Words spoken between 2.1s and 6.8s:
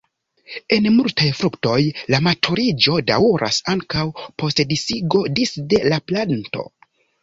la maturiĝo daŭras ankaŭ post disigo disde la planto.